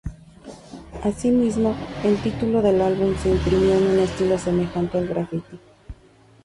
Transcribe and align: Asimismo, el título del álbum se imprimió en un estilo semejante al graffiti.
Asimismo, 1.03 1.75
el 2.03 2.17
título 2.17 2.63
del 2.63 2.81
álbum 2.81 3.15
se 3.21 3.29
imprimió 3.29 3.75
en 3.75 3.83
un 3.85 3.99
estilo 3.99 4.35
semejante 4.39 4.97
al 4.97 5.05
graffiti. 5.07 5.59